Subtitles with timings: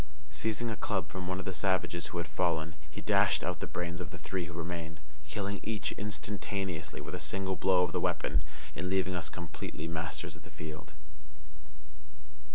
[0.31, 3.67] Seizing a club from one of the savages who had fallen, he dashed out the
[3.67, 8.01] brains of the three who remained, killing each instantaneously with a single blow of the
[8.01, 8.41] weapon,
[8.75, 10.93] and leaving us completely masters of the field.